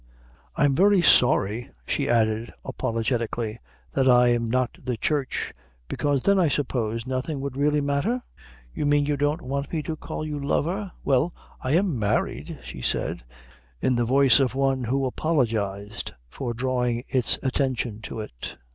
[0.55, 3.59] I'm very sorry," she added apologetically,
[3.93, 5.53] "that I'm not the Church
[5.87, 8.23] because then I suppose nothing would really matter?"
[8.73, 12.81] "You mean you don't want me to call you lover?" "Well, I am married," she
[12.81, 13.23] said,
[13.79, 18.57] in the voice of one who apologised for drawing his attention to it.